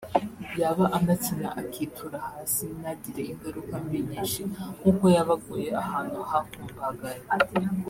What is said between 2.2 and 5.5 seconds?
hasi ntagire ingaruka mbi nyinshi nk’uko yaba